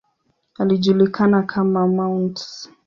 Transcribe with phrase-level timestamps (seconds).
[0.57, 2.37] Alijulikana kama ""Mt.